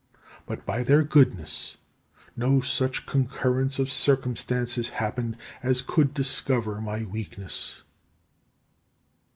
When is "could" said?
5.83-6.15